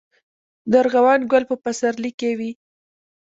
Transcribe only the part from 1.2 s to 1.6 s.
ګل په